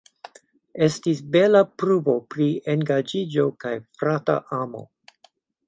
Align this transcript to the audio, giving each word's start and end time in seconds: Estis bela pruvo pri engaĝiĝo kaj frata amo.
Estis 0.85 1.19
bela 1.35 1.61
pruvo 1.83 2.15
pri 2.35 2.49
engaĝiĝo 2.75 3.47
kaj 3.65 3.77
frata 4.01 4.41
amo. 4.63 4.83